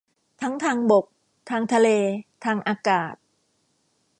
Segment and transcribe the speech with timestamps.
[0.41, 1.05] ทั้งทางบก
[1.49, 1.89] ทางทะเล
[2.45, 3.15] ทางอากาศ